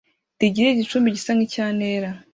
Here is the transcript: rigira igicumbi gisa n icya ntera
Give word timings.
rigira 0.39 0.69
igicumbi 0.71 1.15
gisa 1.15 1.31
n 1.35 1.39
icya 1.45 1.65
ntera 1.77 2.09